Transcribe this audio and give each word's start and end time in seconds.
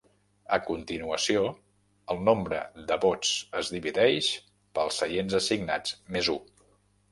A 0.55 0.57
continuació, 0.69 1.43
el 2.13 2.23
nombre 2.29 2.63
de 2.93 2.97
vots 3.05 3.35
es 3.61 3.71
divideix 3.77 4.33
pels 4.79 5.01
seients 5.05 5.39
assignats 5.43 5.97
"més 6.17 6.35
u". 6.39 6.43